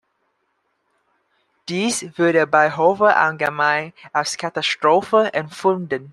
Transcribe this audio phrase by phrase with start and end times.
[1.69, 6.09] Dies wurde bei Hofe allgemein als Katastrophe empfunden.